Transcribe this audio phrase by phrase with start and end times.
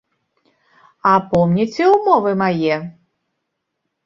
[1.09, 2.75] А помніце ўмовы мае?